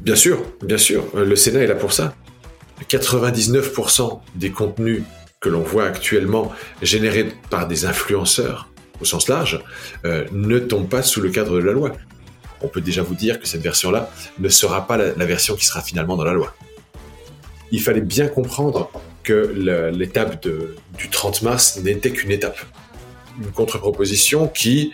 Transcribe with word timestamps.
Bien 0.00 0.16
sûr, 0.16 0.42
bien 0.62 0.78
sûr, 0.78 1.04
le 1.14 1.36
Sénat 1.36 1.60
est 1.60 1.66
là 1.66 1.74
pour 1.74 1.92
ça. 1.92 2.14
99% 2.88 4.20
des 4.34 4.50
contenus 4.50 5.02
que 5.40 5.48
l'on 5.48 5.62
voit 5.62 5.86
actuellement 5.86 6.52
générés 6.82 7.32
par 7.50 7.66
des 7.66 7.84
influenceurs 7.84 8.68
au 9.00 9.04
sens 9.04 9.28
large 9.28 9.62
euh, 10.04 10.26
ne 10.32 10.58
tombent 10.58 10.88
pas 10.88 11.02
sous 11.02 11.20
le 11.20 11.30
cadre 11.30 11.54
de 11.56 11.62
la 11.64 11.72
loi. 11.72 11.92
On 12.62 12.68
peut 12.68 12.80
déjà 12.80 13.02
vous 13.02 13.14
dire 13.14 13.38
que 13.38 13.46
cette 13.46 13.60
version-là 13.60 14.10
ne 14.38 14.48
sera 14.48 14.86
pas 14.86 14.96
la, 14.96 15.12
version 15.26 15.54
qui 15.56 15.66
sera 15.66 15.82
finalement 15.82 16.16
dans 16.16 16.24
la 16.24 16.32
loi. 16.32 16.54
Il 17.70 17.82
fallait 17.82 18.00
bien 18.00 18.28
comprendre 18.28 18.90
que 19.22 19.90
l'étape 19.92 20.46
du 20.46 21.10
30 21.10 21.42
mars 21.42 21.80
n'était 21.82 22.10
qu'une 22.10 22.30
étape. 22.30 22.58
Une 23.38 23.50
contre-proposition 23.50 24.48
qui 24.48 24.92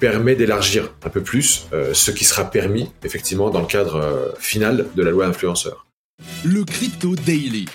permet 0.00 0.34
d'élargir 0.34 0.90
un 1.04 1.08
peu 1.08 1.22
plus 1.22 1.66
euh, 1.72 1.94
ce 1.94 2.10
qui 2.10 2.24
sera 2.24 2.50
permis 2.50 2.90
effectivement 3.04 3.50
dans 3.50 3.60
le 3.60 3.66
cadre 3.66 3.96
euh, 3.96 4.28
final 4.38 4.86
de 4.94 5.02
la 5.02 5.10
loi 5.10 5.26
influenceur. 5.26 5.86
Le 6.44 6.64
Crypto 6.64 7.16
Daily. 7.16 7.66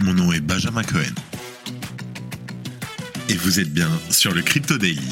Mon 0.00 0.14
nom 0.14 0.32
est 0.32 0.40
Benjamin 0.40 0.82
Cohen. 0.82 1.14
Et 3.28 3.34
vous 3.34 3.58
êtes 3.58 3.72
bien 3.72 3.90
sur 4.10 4.34
le 4.34 4.42
Crypto 4.42 4.76
Daily. 4.76 5.08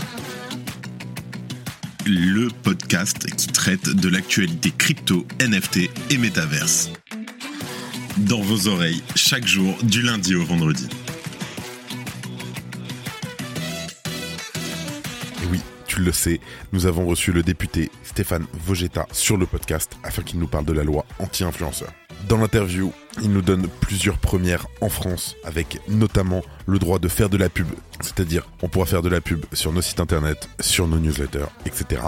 Le 2.05 2.48
podcast 2.62 3.30
qui 3.37 3.46
traite 3.46 3.88
de 3.88 4.09
l'actualité 4.09 4.73
crypto, 4.77 5.27
NFT 5.41 5.88
et 6.10 6.19
métaverse. 6.19 6.91
Dans 8.19 8.41
vos 8.43 8.69
oreilles, 8.69 9.02
chaque 9.15 9.46
jour, 9.46 9.77
du 9.82 10.02
lundi 10.02 10.34
au 10.34 10.45
vendredi. 10.45 10.88
Et 15.42 15.46
oui, 15.51 15.60
tu 15.87 16.01
le 16.01 16.12
sais, 16.12 16.41
nous 16.73 16.87
avons 16.87 17.05
reçu 17.05 17.32
le 17.32 17.42
député 17.42 17.91
Stéphane 18.05 18.46
Vogetta 18.52 19.09
sur 19.10 19.37
le 19.37 19.46
podcast 19.46 19.98
afin 20.05 20.23
qu'il 20.23 20.38
nous 20.38 20.46
parle 20.46 20.65
de 20.65 20.73
la 20.73 20.84
loi 20.84 21.05
anti-influenceur. 21.18 21.93
Dans 22.29 22.37
l'interview, 22.38 22.93
il 23.21 23.32
nous 23.32 23.43
donne 23.43 23.66
plusieurs 23.80 24.18
premières 24.18 24.68
en 24.80 24.88
France, 24.88 25.35
avec 25.43 25.80
notamment 25.88 26.43
le 26.66 26.79
droit 26.79 27.01
de 27.01 27.09
faire 27.09 27.29
de 27.29 27.37
la 27.37 27.48
pub. 27.48 27.66
C'est-à-dire, 28.01 28.48
on 28.63 28.68
pourra 28.68 28.87
faire 28.87 29.02
de 29.02 29.09
la 29.09 29.20
pub 29.20 29.45
sur 29.52 29.73
nos 29.73 29.82
sites 29.82 29.98
internet, 29.98 30.48
sur 30.60 30.87
nos 30.87 31.01
newsletters, 31.01 31.51
etc. 31.66 32.02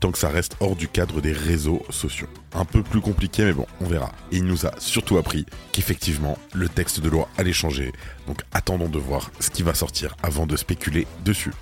Tant 0.00 0.12
que 0.12 0.18
ça 0.18 0.28
reste 0.28 0.56
hors 0.60 0.76
du 0.76 0.86
cadre 0.86 1.22
des 1.22 1.32
réseaux 1.32 1.82
sociaux. 1.88 2.28
Un 2.52 2.66
peu 2.66 2.82
plus 2.82 3.00
compliqué, 3.00 3.44
mais 3.44 3.54
bon, 3.54 3.66
on 3.80 3.86
verra. 3.86 4.12
Et 4.30 4.36
il 4.36 4.44
nous 4.44 4.66
a 4.66 4.72
surtout 4.78 5.16
appris 5.16 5.46
qu'effectivement, 5.72 6.36
le 6.52 6.68
texte 6.68 7.00
de 7.00 7.08
loi 7.08 7.30
allait 7.38 7.54
changer. 7.54 7.92
Donc 8.26 8.42
attendons 8.52 8.90
de 8.90 8.98
voir 8.98 9.30
ce 9.40 9.48
qui 9.48 9.62
va 9.62 9.72
sortir 9.72 10.16
avant 10.22 10.46
de 10.46 10.56
spéculer 10.58 11.06
dessus. 11.24 11.52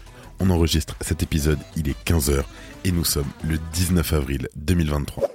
On 0.45 0.51
enregistre 0.51 0.97
cet 1.01 1.23
épisode, 1.23 1.61
il 1.77 1.89
est 1.89 2.05
15h 2.05 2.43
et 2.83 2.91
nous 2.91 3.05
sommes 3.05 3.31
le 3.45 3.59
19 3.75 4.13
avril 4.13 4.49
2023. 4.57 5.31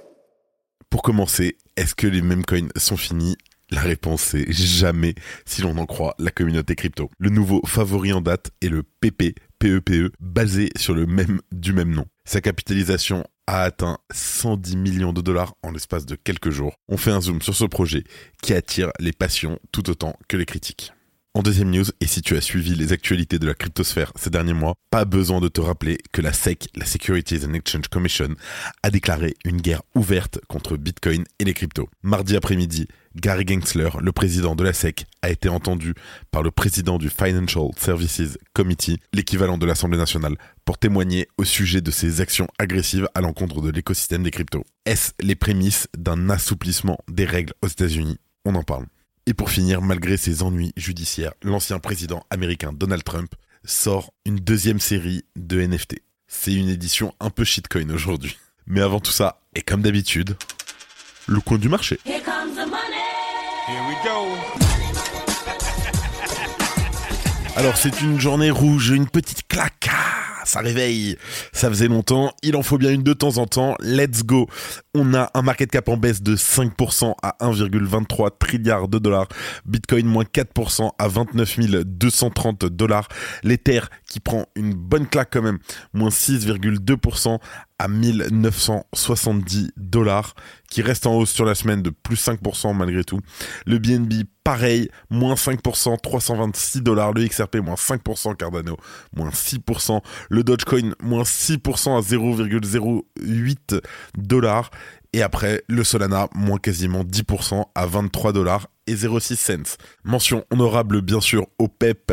Pour 0.90 1.00
commencer, 1.00 1.56
est-ce 1.78 1.94
que 1.94 2.06
les 2.06 2.20
mêmes 2.20 2.44
coins 2.44 2.68
sont 2.76 2.98
finis? 2.98 3.38
La 3.70 3.80
réponse 3.80 4.20
c'est 4.20 4.52
jamais 4.52 5.14
si 5.46 5.62
l'on 5.62 5.78
en 5.78 5.86
croit 5.86 6.14
la 6.18 6.30
communauté 6.30 6.74
crypto. 6.74 7.08
Le 7.18 7.30
nouveau 7.30 7.62
favori 7.64 8.12
en 8.12 8.20
date 8.20 8.50
est 8.60 8.68
le 8.68 8.82
PP 8.82 9.34
PEPE 9.58 9.90
e, 9.90 10.12
basé 10.20 10.68
sur 10.76 10.92
le 10.92 11.06
même 11.06 11.40
du 11.52 11.72
même 11.72 11.94
nom. 11.94 12.04
Sa 12.26 12.42
capitalisation 12.42 13.24
a 13.46 13.62
atteint 13.62 13.96
110 14.12 14.76
millions 14.76 15.14
de 15.14 15.22
dollars 15.22 15.54
en 15.62 15.70
l'espace 15.70 16.04
de 16.04 16.16
quelques 16.16 16.50
jours. 16.50 16.74
On 16.86 16.98
fait 16.98 17.12
un 17.12 17.22
zoom 17.22 17.40
sur 17.40 17.54
ce 17.54 17.64
projet 17.64 18.04
qui 18.42 18.52
attire 18.52 18.90
les 19.00 19.12
passions 19.12 19.58
tout 19.72 19.88
autant 19.88 20.18
que 20.28 20.36
les 20.36 20.44
critiques. 20.44 20.92
En 21.38 21.42
deuxième 21.42 21.70
news, 21.70 21.84
et 22.00 22.08
si 22.08 22.20
tu 22.20 22.36
as 22.36 22.40
suivi 22.40 22.74
les 22.74 22.92
actualités 22.92 23.38
de 23.38 23.46
la 23.46 23.54
cryptosphère 23.54 24.12
ces 24.16 24.28
derniers 24.28 24.54
mois, 24.54 24.74
pas 24.90 25.04
besoin 25.04 25.40
de 25.40 25.46
te 25.46 25.60
rappeler 25.60 25.98
que 26.10 26.20
la 26.20 26.32
SEC, 26.32 26.68
la 26.74 26.84
Securities 26.84 27.46
and 27.46 27.54
Exchange 27.54 27.86
Commission, 27.86 28.30
a 28.82 28.90
déclaré 28.90 29.36
une 29.44 29.60
guerre 29.60 29.82
ouverte 29.94 30.40
contre 30.48 30.76
Bitcoin 30.76 31.22
et 31.38 31.44
les 31.44 31.54
cryptos. 31.54 31.88
Mardi 32.02 32.34
après-midi, 32.34 32.88
Gary 33.14 33.44
Gensler, 33.46 33.90
le 34.00 34.10
président 34.10 34.56
de 34.56 34.64
la 34.64 34.72
SEC, 34.72 35.06
a 35.22 35.30
été 35.30 35.48
entendu 35.48 35.94
par 36.32 36.42
le 36.42 36.50
président 36.50 36.98
du 36.98 37.08
Financial 37.08 37.68
Services 37.76 38.36
Committee, 38.52 38.98
l'équivalent 39.12 39.58
de 39.58 39.66
l'Assemblée 39.66 39.98
nationale, 39.98 40.34
pour 40.64 40.76
témoigner 40.76 41.28
au 41.38 41.44
sujet 41.44 41.80
de 41.80 41.92
ses 41.92 42.20
actions 42.20 42.48
agressives 42.58 43.08
à 43.14 43.20
l'encontre 43.20 43.62
de 43.62 43.70
l'écosystème 43.70 44.24
des 44.24 44.32
cryptos. 44.32 44.64
Est-ce 44.86 45.12
les 45.20 45.36
prémices 45.36 45.86
d'un 45.96 46.30
assouplissement 46.30 46.98
des 47.08 47.26
règles 47.26 47.52
aux 47.62 47.68
États-Unis? 47.68 48.18
On 48.44 48.56
en 48.56 48.64
parle. 48.64 48.86
Et 49.28 49.34
pour 49.34 49.50
finir, 49.50 49.82
malgré 49.82 50.16
ses 50.16 50.42
ennuis 50.42 50.72
judiciaires, 50.78 51.34
l'ancien 51.42 51.78
président 51.78 52.24
américain 52.30 52.72
Donald 52.72 53.04
Trump 53.04 53.34
sort 53.62 54.14
une 54.24 54.36
deuxième 54.36 54.80
série 54.80 55.22
de 55.36 55.60
NFT. 55.60 55.96
C'est 56.28 56.54
une 56.54 56.70
édition 56.70 57.12
un 57.20 57.28
peu 57.28 57.44
shitcoin 57.44 57.90
aujourd'hui. 57.90 58.38
Mais 58.66 58.80
avant 58.80 59.00
tout 59.00 59.10
ça, 59.10 59.42
et 59.54 59.60
comme 59.60 59.82
d'habitude, 59.82 60.34
le 61.26 61.40
coin 61.40 61.58
du 61.58 61.68
marché. 61.68 62.00
Alors 67.54 67.76
c'est 67.76 68.00
une 68.00 68.18
journée 68.18 68.50
rouge, 68.50 68.88
une 68.88 69.10
petite 69.10 69.46
claque 69.46 69.90
ça 70.48 70.60
réveille. 70.60 71.16
Ça 71.52 71.68
faisait 71.68 71.88
longtemps. 71.88 72.32
Il 72.42 72.56
en 72.56 72.62
faut 72.62 72.78
bien 72.78 72.90
une 72.90 73.02
de 73.02 73.12
temps 73.12 73.36
en 73.36 73.46
temps. 73.46 73.76
Let's 73.80 74.24
go. 74.24 74.48
On 74.94 75.14
a 75.14 75.30
un 75.34 75.42
market 75.42 75.70
cap 75.70 75.88
en 75.88 75.96
baisse 75.96 76.22
de 76.22 76.36
5% 76.36 77.14
à 77.22 77.36
1,23 77.40 78.30
trilliards 78.38 78.88
de 78.88 78.98
dollars. 78.98 79.28
Bitcoin 79.66 80.06
moins 80.06 80.24
4% 80.24 80.90
à 80.98 81.08
29 81.08 81.84
230 81.84 82.64
dollars. 82.64 83.08
L'Ether 83.42 83.80
qui 84.08 84.20
prend 84.20 84.46
une 84.56 84.72
bonne 84.72 85.06
claque 85.06 85.28
quand 85.32 85.42
même. 85.42 85.58
Moins 85.92 86.08
6,2% 86.08 87.38
à 87.78 87.88
1970 87.88 89.72
dollars, 89.76 90.34
qui 90.70 90.82
reste 90.82 91.06
en 91.06 91.14
hausse 91.14 91.30
sur 91.30 91.44
la 91.44 91.54
semaine 91.54 91.82
de 91.82 91.90
plus 91.90 92.16
5% 92.16 92.74
malgré 92.74 93.04
tout. 93.04 93.20
Le 93.66 93.78
BNB, 93.78 94.24
pareil, 94.44 94.88
moins 95.10 95.34
5%, 95.34 96.00
326 96.00 96.82
dollars. 96.82 97.12
Le 97.12 97.26
XRP, 97.26 97.56
moins 97.56 97.74
5%, 97.74 98.36
Cardano, 98.36 98.76
moins 99.14 99.30
6%. 99.30 100.00
Le 100.30 100.42
Dogecoin, 100.42 100.94
moins 101.02 101.22
6% 101.22 101.96
à 101.96 102.00
0,08 102.00 103.80
dollars. 104.16 104.70
Et 105.12 105.22
après, 105.22 105.62
le 105.68 105.84
Solana, 105.84 106.28
moins 106.34 106.58
quasiment 106.58 107.02
10% 107.02 107.64
à 107.74 107.86
23 107.86 108.32
dollars 108.32 108.68
et 108.88 108.96
06 108.96 109.36
cents. 109.36 109.76
Mention 110.04 110.44
honorable, 110.50 111.00
bien 111.00 111.20
sûr, 111.20 111.46
au 111.58 111.68
PEP 111.68 112.12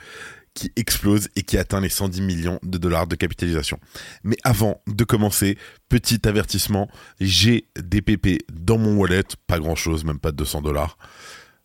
qui 0.58 0.72
explose 0.76 1.30
et 1.36 1.44
qui 1.44 1.56
atteint 1.60 1.80
les 1.80 1.90
110 1.90 2.22
millions 2.22 2.60
de 2.64 2.80
dollars 2.80 3.06
de 3.06 3.16
capitalisation. 3.16 3.80
Mais 4.24 4.38
avant 4.44 4.82
de 4.88 5.04
commencer, 5.04 5.56
petit 5.88 6.28
avertissement, 6.28 6.90
j'ai 7.22 7.68
des 7.80 8.02
PP 8.02 8.44
dans 8.52 8.80
mon 8.80 8.98
wallet, 8.98 9.22
pas 9.46 9.60
grand 9.60 9.76
chose, 9.76 10.04
même 10.04 10.18
pas 10.18 10.32
200 10.32 10.64
dollars. 10.64 10.98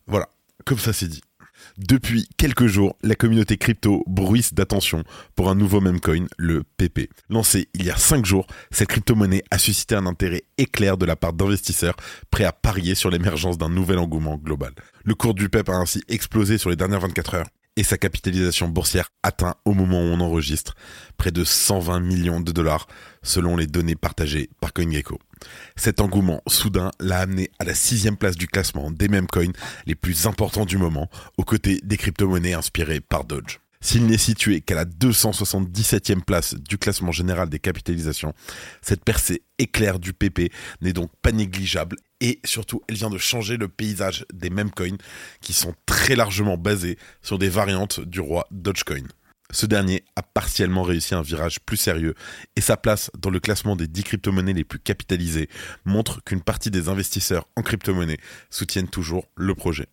Voilà, 0.05 0.29
comme 0.63 0.77
ça 0.77 0.93
c'est 0.93 1.07
dit. 1.07 1.23
Depuis 1.79 2.29
quelques 2.37 2.67
jours, 2.67 2.95
la 3.01 3.15
communauté 3.15 3.57
crypto 3.57 4.03
bruisse 4.05 4.53
d'attention 4.53 5.03
pour 5.35 5.49
un 5.49 5.55
nouveau 5.55 5.81
meme 5.81 5.99
coin, 5.99 6.27
le 6.37 6.61
PP. 6.77 7.09
Lancé 7.29 7.69
il 7.73 7.85
y 7.85 7.89
a 7.89 7.97
5 7.97 8.23
jours, 8.23 8.45
cette 8.69 8.89
crypto-monnaie 8.89 9.43
a 9.49 9.57
suscité 9.57 9.95
un 9.95 10.05
intérêt 10.05 10.43
éclair 10.59 10.97
de 10.97 11.07
la 11.07 11.15
part 11.15 11.33
d'investisseurs 11.33 11.95
prêts 12.29 12.43
à 12.43 12.51
parier 12.51 12.93
sur 12.93 13.09
l'émergence 13.09 13.57
d'un 13.57 13.69
nouvel 13.69 13.97
engouement 13.97 14.37
global. 14.37 14.73
Le 15.03 15.15
cours 15.15 15.33
du 15.33 15.49
PEP 15.49 15.69
a 15.69 15.77
ainsi 15.77 16.03
explosé 16.09 16.59
sur 16.59 16.69
les 16.69 16.75
dernières 16.75 16.99
24 16.99 17.33
heures 17.33 17.47
et 17.75 17.83
sa 17.83 17.97
capitalisation 17.97 18.67
boursière 18.67 19.09
atteint 19.23 19.55
au 19.65 19.73
moment 19.73 19.99
où 19.99 20.05
on 20.05 20.19
enregistre 20.19 20.75
près 21.17 21.31
de 21.31 21.43
120 21.43 21.99
millions 21.99 22.39
de 22.39 22.51
dollars 22.51 22.87
selon 23.23 23.57
les 23.57 23.67
données 23.67 23.95
partagées 23.95 24.49
par 24.59 24.73
CoinGecko. 24.73 25.19
Cet 25.75 26.01
engouement 26.01 26.41
soudain 26.47 26.91
l'a 26.99 27.19
amené 27.19 27.49
à 27.59 27.63
la 27.63 27.73
sixième 27.73 28.17
place 28.17 28.35
du 28.35 28.47
classement 28.47 28.91
des 28.91 29.07
mêmes 29.07 29.27
coins 29.27 29.51
les 29.85 29.95
plus 29.95 30.27
importants 30.27 30.65
du 30.65 30.77
moment, 30.77 31.09
aux 31.37 31.43
côtés 31.43 31.79
des 31.83 31.97
crypto-monnaies 31.97 32.53
inspirées 32.53 33.01
par 33.01 33.23
Dodge. 33.23 33.59
S'il 33.83 34.05
n'est 34.05 34.17
situé 34.17 34.61
qu'à 34.61 34.75
la 34.75 34.85
277e 34.85 36.21
place 36.21 36.55
du 36.55 36.77
classement 36.77 37.11
général 37.11 37.49
des 37.49 37.59
capitalisations, 37.59 38.33
cette 38.81 39.03
percée 39.03 39.43
éclair 39.59 39.99
du 39.99 40.13
PP 40.13 40.53
n'est 40.79 40.93
donc 40.93 41.11
pas 41.21 41.33
négligeable 41.33 41.97
et 42.21 42.39
surtout 42.45 42.81
elle 42.87 42.95
vient 42.95 43.09
de 43.09 43.17
changer 43.17 43.57
le 43.57 43.67
paysage 43.67 44.25
des 44.33 44.49
mêmes 44.49 44.71
coins 44.71 44.95
qui 45.41 45.51
sont 45.51 45.75
très 45.85 46.15
largement 46.15 46.57
basés 46.57 46.97
sur 47.21 47.37
des 47.37 47.49
variantes 47.49 47.99
du 47.99 48.21
roi 48.21 48.47
Dogecoin. 48.51 49.03
Ce 49.51 49.65
dernier 49.65 50.05
a 50.15 50.23
partiellement 50.23 50.83
réussi 50.83 51.13
un 51.13 51.21
virage 51.21 51.59
plus 51.59 51.77
sérieux 51.77 52.15
et 52.55 52.61
sa 52.61 52.77
place 52.77 53.11
dans 53.19 53.29
le 53.31 53.41
classement 53.41 53.75
des 53.75 53.87
10 53.87 54.03
crypto-monnaies 54.03 54.53
les 54.53 54.63
plus 54.63 54.79
capitalisées 54.79 55.49
montre 55.83 56.23
qu'une 56.23 56.41
partie 56.41 56.71
des 56.71 56.87
investisseurs 56.87 57.49
en 57.57 57.61
crypto-monnaies 57.61 58.17
soutiennent 58.49 58.87
toujours 58.87 59.27
le 59.35 59.53
projet. 59.55 59.89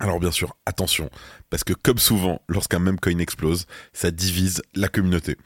Alors 0.00 0.18
bien 0.18 0.32
sûr, 0.32 0.56
attention, 0.66 1.08
parce 1.50 1.62
que 1.62 1.72
comme 1.72 1.98
souvent, 1.98 2.42
lorsqu'un 2.48 2.80
même 2.80 2.98
coin 2.98 3.18
explose, 3.18 3.66
ça 3.92 4.10
divise 4.10 4.60
la 4.74 4.88
communauté. 4.88 5.36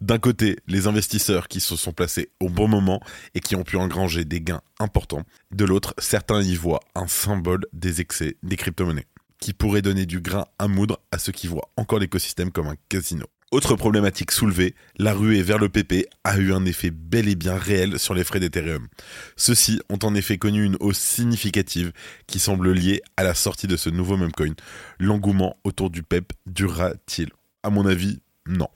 D'un 0.00 0.18
côté, 0.18 0.56
les 0.66 0.86
investisseurs 0.86 1.46
qui 1.46 1.60
se 1.60 1.76
sont 1.76 1.92
placés 1.92 2.30
au 2.40 2.48
bon 2.48 2.68
moment 2.68 3.00
et 3.34 3.40
qui 3.40 3.54
ont 3.54 3.64
pu 3.64 3.76
engranger 3.76 4.24
des 4.24 4.40
gains 4.40 4.62
importants. 4.80 5.24
De 5.50 5.66
l'autre, 5.66 5.94
certains 5.98 6.40
y 6.40 6.56
voient 6.56 6.80
un 6.94 7.06
symbole 7.06 7.66
des 7.74 8.00
excès 8.00 8.36
des 8.42 8.56
crypto-monnaies, 8.56 9.06
qui 9.40 9.52
pourrait 9.52 9.82
donner 9.82 10.06
du 10.06 10.20
grain 10.22 10.46
à 10.58 10.68
moudre 10.68 11.00
à 11.12 11.18
ceux 11.18 11.32
qui 11.32 11.46
voient 11.46 11.68
encore 11.76 11.98
l'écosystème 11.98 12.50
comme 12.50 12.68
un 12.68 12.76
casino. 12.88 13.26
Autre 13.50 13.76
problématique 13.76 14.30
soulevée, 14.30 14.74
la 14.98 15.14
ruée 15.14 15.42
vers 15.42 15.56
le 15.56 15.70
PP 15.70 16.06
a 16.22 16.36
eu 16.36 16.52
un 16.52 16.66
effet 16.66 16.90
bel 16.90 17.28
et 17.28 17.34
bien 17.34 17.56
réel 17.56 17.98
sur 17.98 18.12
les 18.12 18.22
frais 18.22 18.40
d'Ethereum. 18.40 18.88
Ceux-ci 19.36 19.80
ont 19.88 19.98
en 20.02 20.14
effet 20.14 20.36
connu 20.36 20.64
une 20.64 20.76
hausse 20.80 20.98
significative 20.98 21.92
qui 22.26 22.40
semble 22.40 22.72
liée 22.72 23.00
à 23.16 23.22
la 23.22 23.32
sortie 23.32 23.66
de 23.66 23.78
ce 23.78 23.88
nouveau 23.88 24.18
coin. 24.36 24.52
L'engouement 24.98 25.56
autour 25.64 25.88
du 25.88 26.02
PEP 26.02 26.34
durera-t-il? 26.44 27.30
À 27.62 27.70
mon 27.70 27.86
avis, 27.86 28.18
non. 28.46 28.68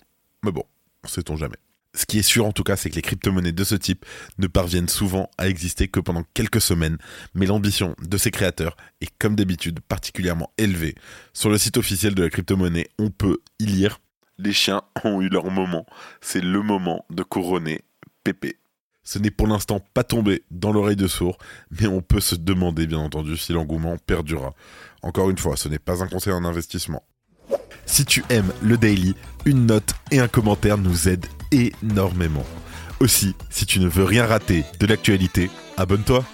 Mais 0.43 0.53
bon, 0.53 0.65
sait-on 1.07 1.37
jamais. 1.37 1.59
Ce 1.95 2.07
qui 2.07 2.19
est 2.19 2.23
sûr 2.23 2.47
en 2.47 2.53
tout 2.53 2.63
cas, 2.63 2.77
c'est 2.77 2.89
que 2.89 2.97
les 2.97 3.03
crypto-monnaies 3.03 3.53
de 3.53 3.65
ce 3.65 3.75
type 3.75 4.07
ne 4.39 4.47
parviennent 4.47 4.89
souvent 4.89 5.29
à 5.37 5.49
exister 5.49 5.89
que 5.89 6.01
pendant 6.01 6.25
quelques 6.33 6.63
semaines, 6.63 6.97
mais 7.35 7.45
l'ambition 7.45 7.95
de 8.01 8.17
ces 8.17 8.31
créateurs 8.31 8.79
est 9.03 9.13
comme 9.19 9.37
d'habitude 9.37 9.81
particulièrement 9.81 10.51
élevée. 10.57 10.95
Sur 11.35 11.51
le 11.51 11.59
site 11.59 11.77
officiel 11.77 12.15
de 12.15 12.23
la 12.23 12.31
crypto-monnaie, 12.31 12.89
on 12.99 13.11
peut 13.11 13.43
y 13.59 13.67
lire 13.67 13.99
les 14.39 14.53
chiens 14.53 14.83
ont 15.05 15.21
eu 15.21 15.29
leur 15.29 15.51
moment. 15.51 15.87
C'est 16.21 16.41
le 16.41 16.63
moment 16.63 17.05
de 17.11 17.23
couronner 17.23 17.83
Pépé. 18.25 18.57
Ce 19.05 19.19
n'est 19.19 19.33
pour 19.33 19.49
l'instant 19.49 19.81
pas 19.95 20.05
tombé 20.05 20.45
dans 20.51 20.73
l'oreille 20.73 20.97
de 20.97 21.09
sourd, 21.09 21.37
mais 21.71 21.89
on 21.89 22.01
peut 22.01 22.21
se 22.21 22.37
demander 22.37 22.87
bien 22.87 22.99
entendu 22.99 23.37
si 23.37 23.53
l'engouement 23.53 23.97
perdurera. 23.99 24.55
Encore 25.03 25.29
une 25.31 25.39
fois, 25.39 25.57
ce 25.57 25.69
n'est 25.69 25.81
pas 25.81 26.05
un 26.05 26.07
conseil 26.07 26.33
en 26.33 26.45
investissement. 26.45 27.03
Si 27.85 28.05
tu 28.05 28.25
aimes 28.29 28.53
le 28.63 28.79
daily, 28.79 29.17
une 29.45 29.67
note 29.67 29.95
et 30.13 30.21
un 30.21 30.29
commentaire 30.29 30.79
nous 30.79 31.09
aident 31.09 31.27
énormément. 31.51 32.47
Aussi, 33.01 33.35
si 33.51 33.67
tu 33.67 33.81
ne 33.81 33.89
veux 33.89 34.05
rien 34.05 34.25
rater 34.25 34.65
de 34.79 34.87
l'actualité, 34.87 35.51
abonne-toi. 35.77 36.25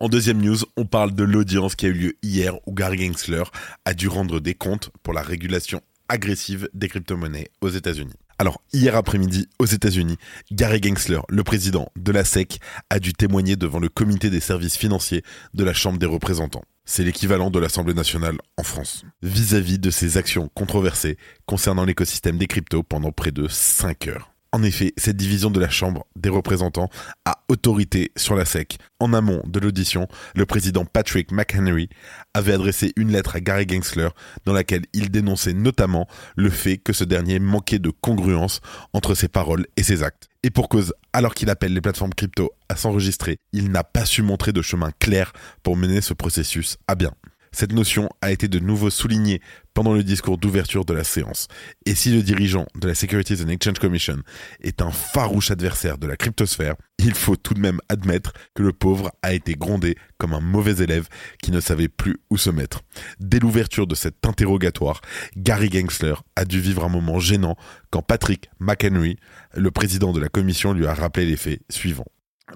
En 0.00 0.08
deuxième 0.08 0.40
news, 0.40 0.58
on 0.76 0.86
parle 0.86 1.14
de 1.14 1.22
l'audience 1.22 1.76
qui 1.76 1.86
a 1.86 1.90
eu 1.90 1.92
lieu 1.92 2.16
hier 2.22 2.54
où 2.66 2.72
Gary 2.72 3.06
Gensler 3.06 3.44
a 3.84 3.94
dû 3.94 4.08
rendre 4.08 4.40
des 4.40 4.54
comptes 4.54 4.90
pour 5.04 5.12
la 5.12 5.22
régulation 5.22 5.80
agressive 6.10 6.68
des 6.74 6.88
crypto-monnaies 6.88 7.48
aux 7.60 7.68
États-Unis. 7.68 8.16
Alors, 8.38 8.62
hier 8.72 8.96
après-midi, 8.96 9.48
aux 9.58 9.66
États-Unis, 9.66 10.16
Gary 10.50 10.80
Gensler, 10.82 11.20
le 11.28 11.44
président 11.44 11.90
de 11.96 12.10
la 12.10 12.24
SEC, 12.24 12.58
a 12.88 12.98
dû 12.98 13.12
témoigner 13.12 13.56
devant 13.56 13.78
le 13.78 13.88
comité 13.88 14.28
des 14.28 14.40
services 14.40 14.76
financiers 14.76 15.22
de 15.54 15.62
la 15.62 15.74
Chambre 15.74 15.98
des 15.98 16.06
représentants. 16.06 16.64
C'est 16.84 17.04
l'équivalent 17.04 17.50
de 17.50 17.58
l'Assemblée 17.58 17.94
nationale 17.94 18.38
en 18.56 18.62
France. 18.62 19.04
Vis-à-vis 19.22 19.76
-vis 19.76 19.80
de 19.80 19.90
ces 19.90 20.16
actions 20.16 20.50
controversées 20.54 21.16
concernant 21.46 21.84
l'écosystème 21.84 22.38
des 22.38 22.46
cryptos 22.46 22.82
pendant 22.82 23.12
près 23.12 23.30
de 23.30 23.46
5 23.46 24.08
heures. 24.08 24.29
En 24.52 24.64
effet, 24.64 24.92
cette 24.96 25.16
division 25.16 25.50
de 25.50 25.60
la 25.60 25.70
Chambre 25.70 26.06
des 26.16 26.28
représentants 26.28 26.90
a 27.24 27.44
autorité 27.48 28.10
sur 28.16 28.34
la 28.34 28.44
SEC. 28.44 28.78
En 28.98 29.12
amont 29.12 29.42
de 29.46 29.60
l'audition, 29.60 30.08
le 30.34 30.44
président 30.44 30.84
Patrick 30.84 31.30
McHenry 31.30 31.88
avait 32.34 32.54
adressé 32.54 32.92
une 32.96 33.12
lettre 33.12 33.36
à 33.36 33.40
Gary 33.40 33.66
Gensler 33.68 34.08
dans 34.44 34.52
laquelle 34.52 34.86
il 34.92 35.10
dénonçait 35.10 35.52
notamment 35.52 36.08
le 36.34 36.50
fait 36.50 36.78
que 36.78 36.92
ce 36.92 37.04
dernier 37.04 37.38
manquait 37.38 37.78
de 37.78 37.90
congruence 37.90 38.60
entre 38.92 39.14
ses 39.14 39.28
paroles 39.28 39.66
et 39.76 39.84
ses 39.84 40.02
actes. 40.02 40.28
Et 40.42 40.50
pour 40.50 40.68
cause, 40.68 40.94
alors 41.12 41.34
qu'il 41.34 41.50
appelle 41.50 41.72
les 41.72 41.80
plateformes 41.80 42.14
crypto 42.14 42.50
à 42.68 42.74
s'enregistrer, 42.74 43.36
il 43.52 43.70
n'a 43.70 43.84
pas 43.84 44.04
su 44.04 44.22
montrer 44.22 44.52
de 44.52 44.62
chemin 44.62 44.90
clair 44.98 45.32
pour 45.62 45.76
mener 45.76 46.00
ce 46.00 46.14
processus 46.14 46.76
à 46.88 46.96
bien. 46.96 47.12
Cette 47.52 47.72
notion 47.72 48.08
a 48.20 48.30
été 48.30 48.48
de 48.48 48.58
nouveau 48.58 48.90
soulignée 48.90 49.40
pendant 49.74 49.92
le 49.92 50.04
discours 50.04 50.38
d'ouverture 50.38 50.84
de 50.84 50.94
la 50.94 51.04
séance. 51.04 51.48
Et 51.84 51.94
si 51.94 52.10
le 52.10 52.22
dirigeant 52.22 52.66
de 52.76 52.88
la 52.88 52.94
Securities 52.94 53.42
and 53.42 53.48
Exchange 53.48 53.78
Commission 53.78 54.18
est 54.60 54.82
un 54.82 54.90
farouche 54.90 55.50
adversaire 55.50 55.98
de 55.98 56.06
la 56.06 56.16
cryptosphère, 56.16 56.74
il 56.98 57.14
faut 57.14 57.36
tout 57.36 57.54
de 57.54 57.60
même 57.60 57.80
admettre 57.88 58.32
que 58.54 58.62
le 58.62 58.72
pauvre 58.72 59.10
a 59.22 59.32
été 59.32 59.54
grondé 59.54 59.96
comme 60.18 60.32
un 60.32 60.40
mauvais 60.40 60.82
élève 60.82 61.08
qui 61.42 61.50
ne 61.50 61.60
savait 61.60 61.88
plus 61.88 62.18
où 62.30 62.36
se 62.36 62.50
mettre. 62.50 62.82
Dès 63.18 63.40
l'ouverture 63.40 63.86
de 63.86 63.94
cet 63.94 64.26
interrogatoire, 64.26 65.00
Gary 65.36 65.70
Gensler 65.70 66.14
a 66.36 66.44
dû 66.44 66.60
vivre 66.60 66.84
un 66.84 66.88
moment 66.88 67.18
gênant 67.18 67.56
quand 67.90 68.02
Patrick 68.02 68.50
McHenry, 68.60 69.16
le 69.54 69.70
président 69.70 70.12
de 70.12 70.20
la 70.20 70.28
commission, 70.28 70.72
lui 70.72 70.86
a 70.86 70.94
rappelé 70.94 71.26
les 71.26 71.36
faits 71.36 71.62
suivants 71.68 72.06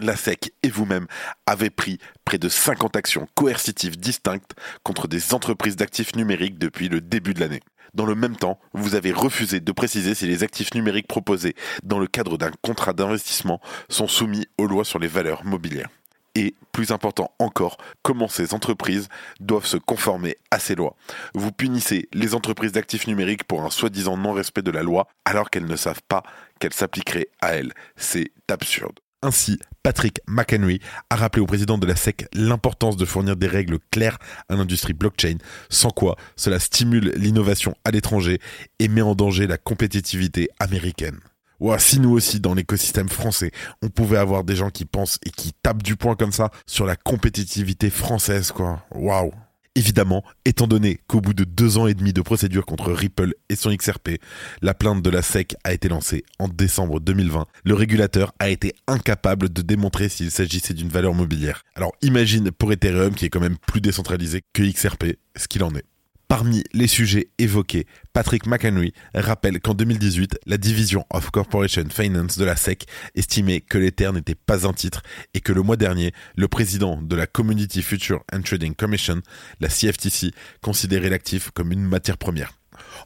la 0.00 0.16
SEC 0.16 0.52
et 0.62 0.68
vous-même 0.68 1.06
avez 1.46 1.70
pris 1.70 1.98
près 2.24 2.38
de 2.38 2.48
50 2.48 2.96
actions 2.96 3.28
coercitives 3.34 3.98
distinctes 3.98 4.54
contre 4.82 5.08
des 5.08 5.34
entreprises 5.34 5.76
d'actifs 5.76 6.16
numériques 6.16 6.58
depuis 6.58 6.88
le 6.88 7.00
début 7.00 7.34
de 7.34 7.40
l'année. 7.40 7.60
Dans 7.94 8.06
le 8.06 8.16
même 8.16 8.36
temps, 8.36 8.58
vous 8.72 8.96
avez 8.96 9.12
refusé 9.12 9.60
de 9.60 9.72
préciser 9.72 10.14
si 10.14 10.26
les 10.26 10.42
actifs 10.42 10.74
numériques 10.74 11.06
proposés 11.06 11.54
dans 11.84 12.00
le 12.00 12.08
cadre 12.08 12.36
d'un 12.36 12.50
contrat 12.62 12.92
d'investissement 12.92 13.60
sont 13.88 14.08
soumis 14.08 14.46
aux 14.58 14.66
lois 14.66 14.84
sur 14.84 14.98
les 14.98 15.06
valeurs 15.06 15.44
mobilières. 15.44 15.88
Et, 16.34 16.56
plus 16.72 16.90
important 16.90 17.30
encore, 17.38 17.76
comment 18.02 18.26
ces 18.26 18.54
entreprises 18.54 19.08
doivent 19.38 19.66
se 19.66 19.76
conformer 19.76 20.36
à 20.50 20.58
ces 20.58 20.74
lois. 20.74 20.96
Vous 21.34 21.52
punissez 21.52 22.08
les 22.12 22.34
entreprises 22.34 22.72
d'actifs 22.72 23.06
numériques 23.06 23.44
pour 23.44 23.62
un 23.62 23.70
soi-disant 23.70 24.16
non-respect 24.16 24.62
de 24.62 24.72
la 24.72 24.82
loi 24.82 25.06
alors 25.24 25.48
qu'elles 25.48 25.66
ne 25.66 25.76
savent 25.76 26.02
pas 26.08 26.24
qu'elle 26.58 26.72
s'appliquerait 26.72 27.28
à 27.40 27.54
elles. 27.54 27.72
C'est 27.94 28.32
absurde. 28.50 28.98
Ainsi, 29.24 29.58
Patrick 29.82 30.20
McHenry 30.28 30.80
a 31.08 31.16
rappelé 31.16 31.40
au 31.40 31.46
président 31.46 31.78
de 31.78 31.86
la 31.86 31.96
SEC 31.96 32.28
l'importance 32.34 32.98
de 32.98 33.06
fournir 33.06 33.36
des 33.36 33.46
règles 33.46 33.78
claires 33.90 34.18
à 34.50 34.54
l'industrie 34.54 34.92
blockchain, 34.92 35.38
sans 35.70 35.88
quoi 35.88 36.16
cela 36.36 36.58
stimule 36.60 37.10
l'innovation 37.16 37.74
à 37.86 37.90
l'étranger 37.90 38.38
et 38.80 38.88
met 38.88 39.00
en 39.00 39.14
danger 39.14 39.46
la 39.46 39.56
compétitivité 39.56 40.50
américaine. 40.60 41.20
Ouah, 41.58 41.78
si 41.78 42.00
nous 42.00 42.10
aussi, 42.10 42.38
dans 42.38 42.52
l'écosystème 42.52 43.08
français, 43.08 43.50
on 43.80 43.88
pouvait 43.88 44.18
avoir 44.18 44.44
des 44.44 44.56
gens 44.56 44.68
qui 44.68 44.84
pensent 44.84 45.18
et 45.24 45.30
qui 45.30 45.54
tapent 45.62 45.82
du 45.82 45.96
poing 45.96 46.16
comme 46.16 46.32
ça 46.32 46.50
sur 46.66 46.84
la 46.84 46.96
compétitivité 46.96 47.88
française, 47.88 48.52
quoi. 48.52 48.82
Waouh 48.90 49.32
Évidemment, 49.76 50.22
étant 50.44 50.68
donné 50.68 51.00
qu'au 51.08 51.20
bout 51.20 51.34
de 51.34 51.42
deux 51.42 51.78
ans 51.78 51.88
et 51.88 51.94
demi 51.94 52.12
de 52.12 52.22
procédure 52.22 52.64
contre 52.64 52.92
Ripple 52.92 53.34
et 53.48 53.56
son 53.56 53.74
XRP, 53.74 54.20
la 54.62 54.72
plainte 54.72 55.02
de 55.02 55.10
la 55.10 55.20
SEC 55.20 55.56
a 55.64 55.72
été 55.72 55.88
lancée 55.88 56.24
en 56.38 56.46
décembre 56.46 57.00
2020, 57.00 57.46
le 57.64 57.74
régulateur 57.74 58.32
a 58.38 58.50
été 58.50 58.72
incapable 58.86 59.52
de 59.52 59.62
démontrer 59.62 60.08
s'il 60.08 60.30
s'agissait 60.30 60.74
d'une 60.74 60.90
valeur 60.90 61.12
mobilière. 61.12 61.62
Alors 61.74 61.92
imagine 62.02 62.52
pour 62.52 62.72
Ethereum 62.72 63.14
qui 63.14 63.24
est 63.24 63.30
quand 63.30 63.40
même 63.40 63.58
plus 63.66 63.80
décentralisé 63.80 64.42
que 64.52 64.62
XRP, 64.62 65.16
ce 65.36 65.48
qu'il 65.48 65.64
en 65.64 65.74
est. 65.74 65.84
Parmi 66.28 66.64
les 66.72 66.86
sujets 66.86 67.28
évoqués, 67.38 67.86
Patrick 68.12 68.46
McHenry 68.46 68.92
rappelle 69.14 69.60
qu'en 69.60 69.74
2018, 69.74 70.38
la 70.46 70.56
division 70.56 71.04
of 71.10 71.30
Corporation 71.30 71.84
Finance 71.90 72.38
de 72.38 72.44
la 72.44 72.56
SEC 72.56 72.86
estimait 73.14 73.60
que 73.60 73.78
l'Ether 73.78 74.10
n'était 74.12 74.34
pas 74.34 74.66
un 74.66 74.72
titre 74.72 75.02
et 75.34 75.40
que 75.40 75.52
le 75.52 75.62
mois 75.62 75.76
dernier, 75.76 76.12
le 76.36 76.48
président 76.48 77.00
de 77.00 77.14
la 77.14 77.26
Community 77.26 77.82
Future 77.82 78.22
and 78.32 78.42
Trading 78.42 78.74
Commission, 78.74 79.20
la 79.60 79.68
CFTC, 79.68 80.32
considérait 80.62 81.10
l'actif 81.10 81.50
comme 81.50 81.72
une 81.72 81.84
matière 81.84 82.18
première. 82.18 82.52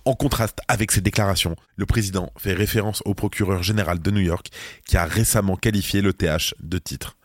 En 0.04 0.14
contraste 0.14 0.60
avec 0.68 0.92
ces 0.92 1.00
déclarations, 1.00 1.56
le 1.76 1.86
président 1.86 2.32
fait 2.36 2.54
référence 2.54 3.02
au 3.04 3.14
procureur 3.14 3.62
général 3.62 4.00
de 4.00 4.10
New 4.10 4.20
York 4.20 4.48
qui 4.86 4.96
a 4.96 5.04
récemment 5.04 5.56
qualifié 5.56 6.00
le 6.02 6.12
TH 6.12 6.54
de 6.60 6.78
titre. 6.78 7.16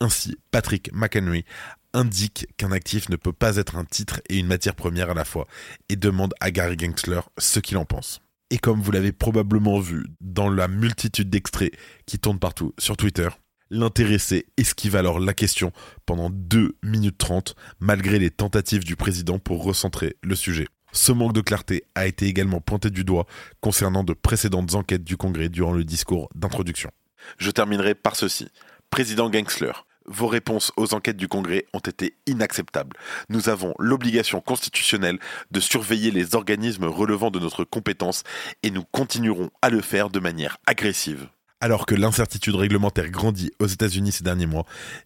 Ainsi, 0.00 0.36
Patrick 0.50 0.90
McHenry 0.92 1.44
indique 1.92 2.46
qu'un 2.56 2.72
actif 2.72 3.08
ne 3.08 3.16
peut 3.16 3.32
pas 3.32 3.56
être 3.56 3.76
un 3.76 3.84
titre 3.84 4.20
et 4.28 4.38
une 4.38 4.46
matière 4.46 4.74
première 4.74 5.10
à 5.10 5.14
la 5.14 5.24
fois 5.24 5.46
et 5.88 5.96
demande 5.96 6.34
à 6.40 6.50
Gary 6.50 6.76
Gensler 6.78 7.20
ce 7.38 7.60
qu'il 7.60 7.76
en 7.76 7.84
pense. 7.84 8.20
Et 8.50 8.58
comme 8.58 8.80
vous 8.80 8.92
l'avez 8.92 9.12
probablement 9.12 9.78
vu 9.78 10.06
dans 10.20 10.48
la 10.48 10.68
multitude 10.68 11.28
d'extraits 11.28 11.72
qui 12.06 12.18
tournent 12.18 12.38
partout 12.38 12.74
sur 12.78 12.96
Twitter, 12.96 13.28
l'intéressé 13.70 14.46
esquive 14.56 14.96
alors 14.96 15.20
la 15.20 15.34
question 15.34 15.72
pendant 16.06 16.30
2 16.30 16.76
minutes 16.82 17.18
30 17.18 17.54
malgré 17.80 18.18
les 18.18 18.30
tentatives 18.30 18.84
du 18.84 18.96
président 18.96 19.38
pour 19.38 19.62
recentrer 19.62 20.16
le 20.22 20.34
sujet. 20.34 20.66
Ce 20.92 21.12
manque 21.12 21.34
de 21.34 21.42
clarté 21.42 21.84
a 21.94 22.06
été 22.06 22.26
également 22.26 22.60
pointé 22.60 22.88
du 22.88 23.04
doigt 23.04 23.26
concernant 23.60 24.04
de 24.04 24.14
précédentes 24.14 24.74
enquêtes 24.74 25.04
du 25.04 25.18
Congrès 25.18 25.50
durant 25.50 25.72
le 25.72 25.84
discours 25.84 26.30
d'introduction. 26.34 26.90
Je 27.36 27.50
terminerai 27.50 27.94
par 27.94 28.16
ceci. 28.16 28.48
Président 28.88 29.30
Gensler, 29.30 29.72
vos 30.08 30.26
réponses 30.26 30.72
aux 30.76 30.94
enquêtes 30.94 31.16
du 31.16 31.28
Congrès 31.28 31.66
ont 31.72 31.78
été 31.78 32.14
inacceptables. 32.26 32.96
Nous 33.28 33.48
avons 33.48 33.74
l'obligation 33.78 34.40
constitutionnelle 34.40 35.18
de 35.50 35.60
surveiller 35.60 36.10
les 36.10 36.34
organismes 36.34 36.84
relevant 36.84 37.30
de 37.30 37.38
notre 37.38 37.64
compétence 37.64 38.24
et 38.62 38.70
nous 38.70 38.84
continuerons 38.84 39.50
à 39.62 39.70
le 39.70 39.80
faire 39.80 40.10
de 40.10 40.20
manière 40.20 40.58
agressive. 40.66 41.28
Alors 41.60 41.86
que 41.86 41.96
l'incertitude 41.96 42.54
réglementaire 42.54 43.10
grandit 43.10 43.50
aux 43.58 43.66
États-Unis 43.66 44.12
ces 44.12 44.22
derniers 44.22 44.46
mois, 44.46 44.64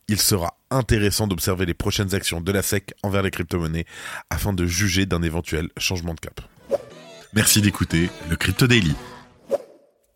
il 0.08 0.20
sera 0.20 0.58
intéressant 0.70 1.26
d'observer 1.26 1.64
les 1.64 1.72
prochaines 1.72 2.14
actions 2.14 2.42
de 2.42 2.52
la 2.52 2.60
SEC 2.60 2.92
envers 3.02 3.22
les 3.22 3.30
crypto-monnaies 3.30 3.86
afin 4.28 4.52
de 4.52 4.66
juger 4.66 5.06
d'un 5.06 5.22
éventuel 5.22 5.70
changement 5.78 6.12
de 6.12 6.20
cap. 6.20 6.42
Merci 7.32 7.62
d'écouter 7.62 8.10
le 8.28 8.36
Crypto 8.36 8.66
Daily. 8.66 8.94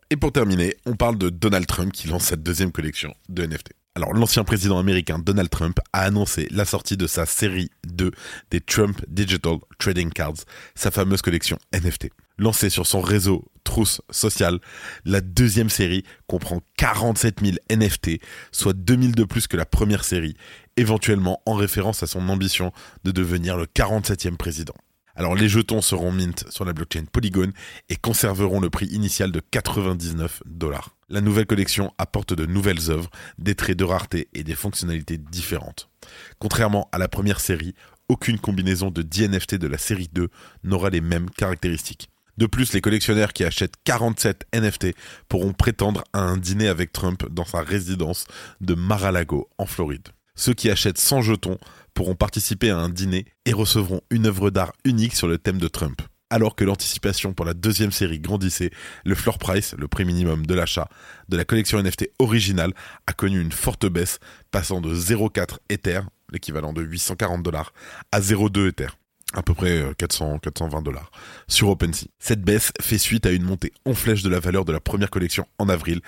Et 0.09 0.15
pour 0.15 0.31
terminer, 0.31 0.77
on 0.85 0.95
parle 0.95 1.17
de 1.17 1.29
Donald 1.29 1.67
Trump 1.67 1.91
qui 1.91 2.07
lance 2.07 2.25
sa 2.25 2.37
deuxième 2.37 2.71
collection 2.71 3.13
de 3.27 3.45
NFT. 3.45 3.73
Alors, 3.93 4.13
l'ancien 4.13 4.45
président 4.45 4.79
américain 4.79 5.19
Donald 5.19 5.49
Trump 5.49 5.79
a 5.91 6.03
annoncé 6.03 6.47
la 6.49 6.63
sortie 6.63 6.95
de 6.95 7.07
sa 7.07 7.25
série 7.25 7.71
2 7.87 8.11
des 8.51 8.61
Trump 8.61 9.01
Digital 9.09 9.57
Trading 9.79 10.09
Cards, 10.09 10.45
sa 10.75 10.91
fameuse 10.91 11.21
collection 11.21 11.57
NFT. 11.73 12.09
Lancée 12.37 12.69
sur 12.69 12.87
son 12.87 13.01
réseau 13.01 13.43
Trousse 13.65 14.01
Social, 14.09 14.59
la 15.03 15.19
deuxième 15.19 15.69
série 15.69 16.03
comprend 16.27 16.61
47 16.77 17.41
000 17.41 17.57
NFT, 17.69 18.21
soit 18.53 18.73
2000 18.73 19.13
de 19.13 19.25
plus 19.25 19.47
que 19.47 19.57
la 19.57 19.65
première 19.65 20.05
série, 20.05 20.37
éventuellement 20.77 21.41
en 21.45 21.55
référence 21.55 22.01
à 22.01 22.07
son 22.07 22.29
ambition 22.29 22.71
de 23.03 23.11
devenir 23.11 23.57
le 23.57 23.65
47e 23.65 24.37
président. 24.37 24.75
Alors 25.17 25.33
les 25.33 25.49
jetons 25.49 25.81
seront 25.81 26.11
mint 26.11 26.45
sur 26.51 26.63
la 26.63 26.73
blockchain 26.73 27.05
Polygon 27.11 27.51
et 27.89 27.95
conserveront 27.95 28.59
le 28.59 28.69
prix 28.69 28.85
initial 28.85 29.31
de 29.31 29.39
99 29.39 30.43
dollars. 30.45 30.95
La 31.09 31.21
nouvelle 31.21 31.47
collection 31.47 31.91
apporte 31.97 32.35
de 32.35 32.45
nouvelles 32.45 32.91
œuvres, 32.91 33.09
des 33.39 33.55
traits 33.55 33.77
de 33.77 33.83
rareté 33.83 34.27
et 34.35 34.43
des 34.43 34.53
fonctionnalités 34.53 35.17
différentes. 35.17 35.89
Contrairement 36.37 36.87
à 36.91 36.99
la 36.99 37.07
première 37.07 37.39
série, 37.39 37.73
aucune 38.09 38.37
combinaison 38.37 38.91
de 38.91 39.01
10 39.01 39.29
NFT 39.29 39.55
de 39.55 39.65
la 39.65 39.79
série 39.79 40.07
2 40.13 40.29
n'aura 40.63 40.91
les 40.91 41.01
mêmes 41.01 41.31
caractéristiques. 41.31 42.11
De 42.37 42.45
plus, 42.45 42.73
les 42.73 42.81
collectionneurs 42.81 43.33
qui 43.33 43.43
achètent 43.43 43.77
47 43.85 44.45
NFT 44.53 44.93
pourront 45.29 45.53
prétendre 45.53 46.03
à 46.13 46.19
un 46.19 46.37
dîner 46.37 46.67
avec 46.67 46.91
Trump 46.91 47.27
dans 47.31 47.45
sa 47.45 47.61
résidence 47.61 48.25
de 48.61 48.75
Mar-a-Lago 48.75 49.49
en 49.57 49.65
Floride. 49.65 50.09
Ceux 50.35 50.53
qui 50.53 50.69
achètent 50.69 50.99
100 50.99 51.23
jetons 51.23 51.57
pourront 51.97 52.13
participer 52.13 52.69
à 52.69 52.77
un 52.77 52.89
dîner 52.89 53.25
et 53.45 53.53
recevront 53.53 54.01
une 54.11 54.27
œuvre 54.27 54.51
d'art 54.51 54.71
unique 54.85 55.15
sur 55.15 55.27
le 55.27 55.39
thème 55.39 55.57
de 55.57 55.67
Trump. 55.67 55.99
Alors 56.29 56.55
que 56.55 56.63
l'anticipation 56.63 57.33
pour 57.33 57.43
la 57.43 57.55
deuxième 57.55 57.91
série 57.91 58.19
grandissait, 58.19 58.69
le 59.03 59.15
floor 59.15 59.39
price, 59.39 59.73
le 59.75 59.87
prix 59.87 60.05
minimum 60.05 60.45
de 60.45 60.53
l'achat 60.53 60.89
de 61.27 61.35
la 61.35 61.43
collection 61.43 61.81
NFT 61.81 62.11
originale, 62.19 62.73
a 63.07 63.13
connu 63.13 63.41
une 63.41 63.51
forte 63.51 63.87
baisse, 63.87 64.19
passant 64.51 64.79
de 64.79 64.93
0,4 64.93 65.57
Ether, 65.69 66.01
l'équivalent 66.31 66.71
de 66.71 66.83
840 66.83 67.41
dollars, 67.41 67.73
à 68.11 68.19
0,2 68.19 68.69
Ether 68.69 68.89
à 69.33 69.41
peu 69.41 69.55
près 69.55 69.83
400 69.97 70.37
420 70.39 70.83
dollars 70.83 71.11
sur 71.47 71.67
OpenSea. 71.67 72.05
Cette 72.19 72.43
baisse 72.43 72.71
fait 72.79 72.99
suite 72.99 73.25
à 73.25 73.31
une 73.31 73.43
montée 73.43 73.73
en 73.85 73.95
flèche 73.95 74.21
de 74.21 74.29
la 74.29 74.39
valeur 74.39 74.65
de 74.65 74.71
la 74.71 74.79
première 74.79 75.09
collection 75.09 75.47
en 75.57 75.67
avril 75.67 76.01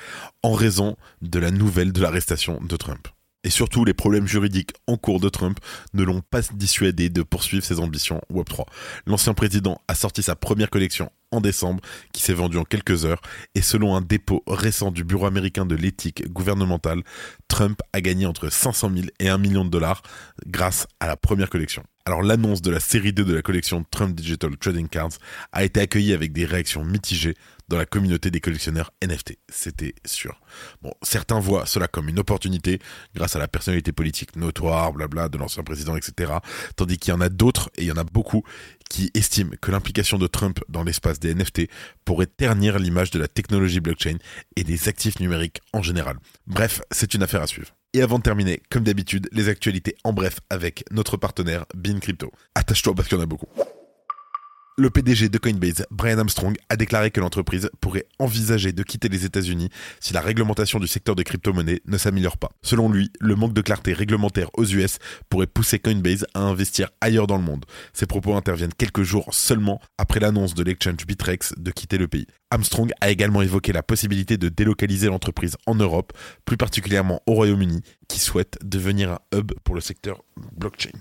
en 0.43 0.53
raison 0.53 0.96
de 1.24 1.39
la 1.39 1.50
nouvelle 1.50 1.91
de 1.91 2.01
l'arrestation 2.01 2.62
de 2.62 2.77
Trump. 2.77 3.08
Et 3.43 3.50
surtout, 3.50 3.86
les 3.86 3.93
problèmes 3.93 4.27
juridiques 4.27 4.72
en 4.86 4.98
cours 4.98 5.19
de 5.19 5.29
Trump 5.29 5.60
ne 5.93 6.03
l'ont 6.03 6.22
pas 6.22 6.41
dissuadé 6.53 7.10
de 7.10 7.24
poursuivre 7.24 7.63
ses 7.63 7.79
ambitions 7.79 8.22
Web3. 8.34 8.65
L'ancien 9.05 9.34
président 9.34 9.81
a 9.88 9.96
sorti 9.96 10.22
sa 10.24 10.36
première 10.36 10.69
collection 10.69 11.10
en 11.31 11.41
décembre, 11.41 11.81
qui 12.12 12.22
s'est 12.22 12.34
vendue 12.34 12.58
en 12.58 12.63
quelques 12.63 13.05
heures, 13.05 13.22
et 13.55 13.62
selon 13.62 13.96
un 13.96 14.01
dépôt 14.01 14.43
récent 14.48 14.91
du 14.91 15.03
Bureau 15.03 15.27
américain 15.27 15.65
de 15.65 15.75
l'éthique 15.75 16.27
gouvernementale, 16.31 17.03
Trump 17.48 17.79
a 17.93 18.01
gagné 18.01 18.25
entre 18.25 18.50
500 18.50 18.91
000 18.93 19.08
et 19.19 19.29
1 19.29 19.38
million 19.38 19.63
de 19.63 19.69
dollars 19.69 20.01
grâce 20.48 20.88
à 21.00 21.08
la 21.08 21.15
première 21.15 21.50
collection. 21.50 21.84
Alors 22.09 22.23
l'annonce 22.23 22.63
de 22.63 22.71
la 22.71 22.79
série 22.79 23.13
2 23.13 23.23
de 23.23 23.35
la 23.35 23.43
collection 23.43 23.85
Trump 23.91 24.15
Digital 24.15 24.57
Trading 24.57 24.87
Cards 24.87 25.19
a 25.51 25.63
été 25.63 25.79
accueillie 25.79 26.13
avec 26.13 26.33
des 26.33 26.43
réactions 26.43 26.83
mitigées 26.83 27.35
dans 27.67 27.77
la 27.77 27.85
communauté 27.85 28.31
des 28.31 28.41
collectionneurs 28.41 28.91
NFT. 29.03 29.37
C'était 29.47 29.93
sûr. 30.07 30.41
Bon, 30.81 30.91
certains 31.03 31.39
voient 31.39 31.67
cela 31.67 31.87
comme 31.87 32.09
une 32.09 32.17
opportunité 32.17 32.79
grâce 33.13 33.35
à 33.35 33.39
la 33.39 33.47
personnalité 33.47 33.91
politique 33.91 34.35
notoire, 34.37 34.91
blabla, 34.91 35.29
de 35.29 35.37
l'ancien 35.37 35.61
président, 35.61 35.95
etc. 35.95 36.33
Tandis 36.75 36.97
qu'il 36.97 37.13
y 37.13 37.15
en 37.15 37.21
a 37.21 37.29
d'autres, 37.29 37.69
et 37.77 37.83
il 37.83 37.87
y 37.87 37.91
en 37.91 37.97
a 37.97 38.03
beaucoup, 38.03 38.41
qui 38.89 39.11
estiment 39.13 39.51
que 39.61 39.69
l'implication 39.69 40.17
de 40.17 40.25
Trump 40.25 40.61
dans 40.67 40.81
l'espace 40.81 41.19
des 41.19 41.35
NFT 41.35 41.69
pourrait 42.05 42.25
ternir 42.25 42.79
l'image 42.79 43.11
de 43.11 43.19
la 43.19 43.27
technologie 43.27 43.81
blockchain 43.81 44.17
et 44.55 44.63
des 44.63 44.89
actifs 44.89 45.19
numériques 45.19 45.61
en 45.73 45.83
général. 45.83 46.17
Bref, 46.47 46.81
c'est 46.89 47.13
une 47.13 47.21
affaire 47.21 47.43
à 47.43 47.47
suivre. 47.47 47.75
Et 47.96 48.03
avant 48.03 48.19
de 48.19 48.24
terminer, 48.24 48.62
comme 48.69 48.84
d'habitude, 48.84 49.27
les 49.31 49.50
actualités 49.50 49.96
en 50.03 50.13
bref 50.13 50.41
avec 50.51 50.84
notre 50.91 51.17
partenaire 51.17 51.65
Bean 51.74 52.00
Crypto. 52.00 52.31
Attache-toi 52.53 52.93
parce 52.93 53.08
qu'il 53.08 53.17
y 53.17 53.19
en 53.19 53.24
a 53.24 53.27
beaucoup. 53.27 53.48
Le 54.79 54.89
PDG 54.89 55.27
de 55.27 55.38
Coinbase, 55.38 55.86
Brian 55.91 56.19
Armstrong, 56.19 56.55
a 56.69 56.77
déclaré 56.77 57.12
que 57.12 57.19
l'entreprise 57.19 57.69
pourrait 57.81 58.05
envisager 58.17 58.71
de 58.71 58.81
quitter 58.81 59.09
les 59.09 59.25
États-Unis 59.25 59.67
si 60.00 60.13
la 60.13 60.21
réglementation 60.21 60.79
du 60.79 60.88
secteur 60.88 61.17
des 61.17 61.25
crypto-monnaies 61.25 61.81
ne 61.86 61.98
s'améliore 61.98 62.38
pas. 62.38 62.51
Selon 62.62 62.89
lui, 62.89 63.12
le 63.19 63.36
manque 63.36 63.51
de 63.51 63.59
clarté 63.59 63.91
réglementaire 63.91 64.50
aux 64.53 64.63
US 64.63 65.00
pourrait 65.27 65.48
pousser 65.48 65.79
Coinbase 65.79 66.25
à 66.33 66.39
investir 66.39 66.91
ailleurs 67.01 67.27
dans 67.27 67.36
le 67.36 67.43
monde. 67.43 67.65
Ces 67.91 68.05
propos 68.05 68.36
interviennent 68.36 68.74
quelques 68.74 69.03
jours 69.03 69.33
seulement 69.33 69.81
après 69.98 70.21
l'annonce 70.21 70.53
de 70.53 70.63
l'exchange 70.63 71.05
Bitrex 71.05 71.55
de 71.57 71.71
quitter 71.71 71.98
le 71.98 72.07
pays. 72.07 72.27
Armstrong 72.50 72.89
a 73.01 73.09
également 73.09 73.41
évoqué 73.41 73.74
la 73.74 73.83
possibilité 73.83 74.38
de 74.38 74.48
délocaliser 74.48 75.07
l'entreprise 75.07 75.57
en 75.65 75.75
Europe, 75.75 76.13
plus 76.45 76.55
particulièrement 76.55 77.21
au 77.27 77.33
Royaume-Uni, 77.33 77.81
qui 78.07 78.21
souhaite 78.21 78.57
devenir 78.63 79.12
un 79.12 79.19
hub 79.36 79.51
pour 79.65 79.75
le 79.75 79.81
secteur 79.81 80.24
blockchain 80.55 80.91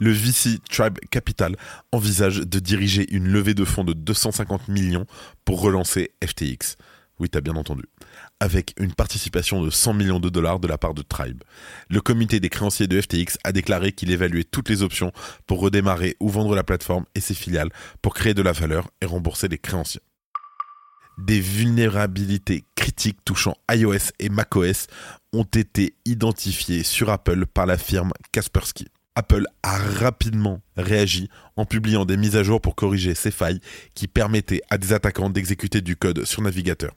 le 0.00 0.10
VC 0.10 0.58
Tribe 0.68 0.98
Capital 1.10 1.56
envisage 1.92 2.38
de 2.38 2.58
diriger 2.58 3.06
une 3.14 3.28
levée 3.28 3.54
de 3.54 3.64
fonds 3.64 3.84
de 3.84 3.92
250 3.92 4.68
millions 4.68 5.06
pour 5.44 5.60
relancer 5.60 6.10
FTX. 6.24 6.76
Oui, 7.20 7.28
t'as 7.28 7.42
bien 7.42 7.54
entendu. 7.54 7.84
Avec 8.40 8.72
une 8.80 8.94
participation 8.94 9.62
de 9.62 9.68
100 9.68 9.92
millions 9.92 10.20
de 10.20 10.30
dollars 10.30 10.58
de 10.58 10.66
la 10.66 10.78
part 10.78 10.94
de 10.94 11.02
Tribe. 11.02 11.42
Le 11.90 12.00
comité 12.00 12.40
des 12.40 12.48
créanciers 12.48 12.86
de 12.86 12.98
FTX 12.98 13.36
a 13.44 13.52
déclaré 13.52 13.92
qu'il 13.92 14.10
évaluait 14.10 14.44
toutes 14.44 14.70
les 14.70 14.82
options 14.82 15.12
pour 15.46 15.60
redémarrer 15.60 16.16
ou 16.18 16.30
vendre 16.30 16.54
la 16.54 16.64
plateforme 16.64 17.04
et 17.14 17.20
ses 17.20 17.34
filiales 17.34 17.70
pour 18.00 18.14
créer 18.14 18.32
de 18.32 18.40
la 18.40 18.52
valeur 18.52 18.88
et 19.02 19.06
rembourser 19.06 19.48
les 19.48 19.58
créanciers. 19.58 20.00
Des 21.18 21.40
vulnérabilités 21.40 22.64
critiques 22.74 23.22
touchant 23.26 23.54
iOS 23.70 24.12
et 24.18 24.30
macOS 24.30 24.86
ont 25.34 25.44
été 25.44 25.94
identifiées 26.06 26.82
sur 26.82 27.10
Apple 27.10 27.44
par 27.44 27.66
la 27.66 27.76
firme 27.76 28.12
Kaspersky. 28.32 28.86
Apple 29.16 29.46
a 29.62 29.76
rapidement 29.76 30.62
réagi 30.76 31.28
en 31.56 31.64
publiant 31.66 32.04
des 32.04 32.16
mises 32.16 32.36
à 32.36 32.42
jour 32.42 32.60
pour 32.60 32.74
corriger 32.74 33.14
ces 33.14 33.30
failles 33.30 33.60
qui 33.94 34.06
permettaient 34.06 34.62
à 34.70 34.78
des 34.78 34.92
attaquants 34.92 35.30
d'exécuter 35.30 35.80
du 35.80 35.96
code 35.96 36.24
sur 36.24 36.42
navigateur. 36.42 36.92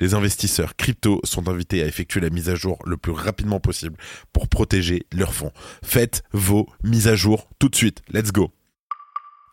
Les 0.00 0.14
investisseurs 0.14 0.76
crypto 0.76 1.20
sont 1.24 1.48
invités 1.48 1.82
à 1.82 1.86
effectuer 1.86 2.20
la 2.20 2.30
mise 2.30 2.48
à 2.48 2.54
jour 2.54 2.78
le 2.86 2.96
plus 2.96 3.12
rapidement 3.12 3.60
possible 3.60 3.96
pour 4.32 4.48
protéger 4.48 5.06
leurs 5.12 5.34
fonds. 5.34 5.52
Faites 5.82 6.22
vos 6.32 6.68
mises 6.82 7.08
à 7.08 7.16
jour 7.16 7.48
tout 7.58 7.68
de 7.68 7.76
suite. 7.76 8.02
Let's 8.12 8.32
go 8.32 8.52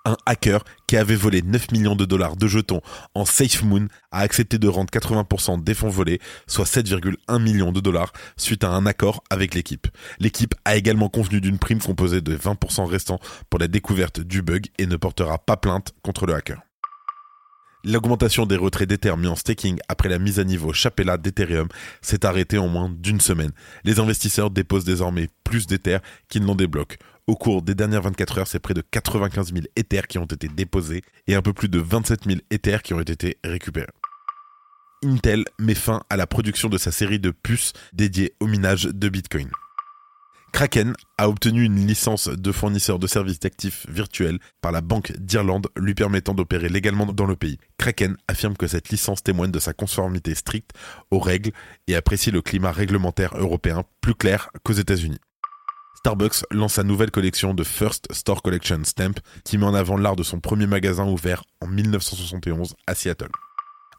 un 0.06 0.18
hacker 0.26 0.64
qui 0.88 0.98
avait 0.98 1.16
volé 1.16 1.42
9 1.42 1.72
millions 1.72 1.96
de 1.96 2.06
dollars 2.06 2.36
de 2.36 2.48
jetons 2.48 2.82
en 3.16 3.26
SafeMoon 3.26 3.88
a 4.12 4.20
accepté 4.20 4.58
de 4.58 4.68
rendre 4.68 4.92
80% 4.92 5.64
des 5.64 5.74
fonds 5.74 5.90
volés, 5.90 6.20
soit 6.48 6.66
7,1 6.66 7.42
millions 7.42 7.72
de 7.72 7.80
dollars, 7.80 8.14
suite 8.38 8.64
à 8.64 8.70
un 8.70 8.86
accord 8.86 9.24
avec 9.30 9.56
l'équipe. 9.56 9.88
L'équipe 10.20 10.56
a 10.66 10.76
également 10.76 11.10
convenu 11.10 11.42
d'une 11.42 11.60
prime 11.60 11.82
composée 11.82 12.22
de 12.22 12.36
20% 12.36 12.86
restants 12.86 13.20
pour 13.50 13.60
la 13.60 13.68
découverte 13.68 14.20
du 14.20 14.42
bug 14.42 14.68
et 14.78 14.86
ne 14.86 14.96
portera 14.96 15.38
pas 15.38 15.58
plainte 15.58 15.94
contre 16.04 16.26
le 16.26 16.36
hacker. 16.36 16.62
L'augmentation 17.86 18.46
des 18.46 18.56
retraits 18.56 18.88
d'Ether 18.88 19.18
mis 19.18 19.28
en 19.28 19.36
staking 19.36 19.78
après 19.90 20.08
la 20.08 20.18
mise 20.18 20.40
à 20.40 20.46
niveau 20.46 20.72
Chapella 20.72 21.18
d'Ethereum 21.18 21.68
s'est 22.02 22.26
arrêtée 22.26 22.58
en 22.58 22.70
moins 22.70 22.90
d'une 22.90 23.20
semaine. 23.20 23.52
Les 23.84 24.00
investisseurs 24.00 24.52
déposent 24.52 24.86
désormais 24.86 25.28
plus 25.44 25.68
d'Ether 25.68 25.98
qu'ils 26.30 26.46
n'en 26.46 26.56
débloquent. 26.56 26.96
Au 27.26 27.36
cours 27.38 27.62
des 27.62 27.74
dernières 27.74 28.02
24 28.02 28.40
heures, 28.40 28.48
c'est 28.48 28.60
près 28.60 28.74
de 28.74 28.82
95 28.82 29.54
000 29.54 29.66
Ethers 29.78 30.08
qui 30.08 30.18
ont 30.18 30.26
été 30.26 30.50
déposés 30.50 31.02
et 31.28 31.36
un 31.36 31.42
peu 31.42 31.54
plus 31.54 31.70
de 31.70 31.80
27 31.80 32.26
000 32.26 32.40
Ethers 32.52 32.84
qui 32.84 32.94
ont 32.94 33.00
été 33.00 33.38
récupérés. 33.46 33.88
Intel 35.06 35.46
met 35.58 35.76
fin 35.76 36.02
à 36.10 36.18
la 36.18 36.28
production 36.28 36.68
de 36.68 36.78
sa 36.78 36.92
série 36.92 37.20
de 37.20 37.32
puces 37.32 37.72
dédiées 37.94 38.34
au 38.42 38.48
minage 38.48 38.84
de 38.84 39.08
Bitcoin. 39.08 39.50
Kraken 40.52 40.94
a 41.18 41.30
obtenu 41.30 41.64
une 41.64 41.88
licence 41.88 42.28
de 42.28 42.52
fournisseur 42.52 43.00
de 43.00 43.08
services 43.08 43.40
d'actifs 43.40 43.86
virtuels 43.90 44.40
par 44.62 44.74
la 44.74 44.82
Banque 44.82 45.14
d'Irlande 45.18 45.68
lui 45.78 45.96
permettant 45.96 46.34
d'opérer 46.34 46.68
légalement 46.68 47.06
dans 47.06 47.26
le 47.26 47.38
pays. 47.38 47.58
Kraken 47.78 48.18
affirme 48.28 48.58
que 48.58 48.68
cette 48.68 48.90
licence 48.90 49.24
témoigne 49.24 49.52
de 49.52 49.60
sa 49.60 49.74
conformité 49.74 50.36
stricte 50.36 50.72
aux 51.10 51.20
règles 51.20 51.52
et 51.88 51.96
apprécie 51.96 52.32
le 52.32 52.42
climat 52.42 52.74
réglementaire 52.74 53.36
européen 53.38 53.84
plus 54.02 54.14
clair 54.14 54.50
qu'aux 54.64 54.74
États-Unis. 54.74 55.20
Starbucks 56.04 56.44
lance 56.52 56.74
sa 56.74 56.84
nouvelle 56.84 57.12
collection 57.12 57.54
de 57.54 57.64
First 57.64 58.12
Store 58.12 58.42
Collection 58.42 58.84
Stamp 58.84 59.14
qui 59.46 59.58
met 59.58 59.66
en 59.66 59.74
avant 59.74 59.96
l'art 59.96 60.18
de 60.18 60.24
son 60.24 60.42
premier 60.42 60.68
magasin 60.68 61.08
ouvert 61.08 61.46
en 61.62 61.68
1971 61.68 62.76
à 62.88 62.94
Seattle. 62.94 63.30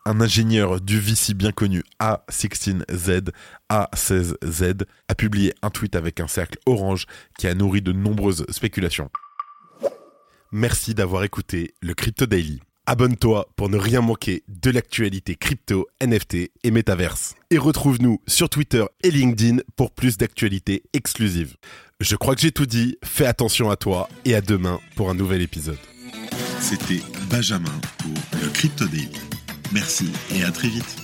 Un 0.04 0.20
ingénieur 0.20 0.82
du 0.82 1.00
VC 1.00 1.32
bien 1.32 1.50
connu 1.50 1.82
A16Z, 2.02 3.30
A16Z, 3.70 4.82
a 5.08 5.14
publié 5.14 5.54
un 5.62 5.70
tweet 5.70 5.96
avec 5.96 6.20
un 6.20 6.28
cercle 6.28 6.58
orange 6.66 7.06
qui 7.38 7.46
a 7.46 7.54
nourri 7.54 7.80
de 7.80 7.92
nombreuses 7.92 8.44
spéculations. 8.50 9.08
Merci 10.52 10.92
d'avoir 10.92 11.24
écouté 11.24 11.72
le 11.80 11.94
Crypto 11.94 12.26
Daily. 12.26 12.60
Abonne-toi 12.86 13.48
pour 13.56 13.70
ne 13.70 13.78
rien 13.78 14.02
manquer 14.02 14.42
de 14.46 14.70
l'actualité 14.70 15.36
crypto, 15.36 15.86
NFT 16.02 16.50
et 16.64 16.70
métaverse. 16.70 17.34
Et 17.50 17.56
retrouve-nous 17.56 18.20
sur 18.26 18.50
Twitter 18.50 18.84
et 19.02 19.10
LinkedIn 19.10 19.62
pour 19.74 19.90
plus 19.90 20.18
d'actualités 20.18 20.82
exclusives. 20.92 21.56
Je 22.00 22.16
crois 22.16 22.34
que 22.34 22.40
j'ai 22.40 22.50
tout 22.50 22.66
dit, 22.66 22.98
fais 23.04 23.24
attention 23.24 23.70
à 23.70 23.76
toi 23.76 24.08
et 24.24 24.34
à 24.34 24.40
demain 24.40 24.80
pour 24.96 25.10
un 25.10 25.14
nouvel 25.14 25.42
épisode. 25.42 25.78
C'était 26.60 27.00
Benjamin 27.30 27.70
pour 27.98 28.40
le 28.42 28.48
Crypto 28.48 28.86
Daily. 28.86 29.08
Merci 29.72 30.10
et 30.34 30.42
à 30.42 30.50
très 30.50 30.68
vite. 30.68 31.03